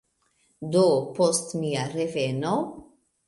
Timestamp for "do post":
0.75-1.53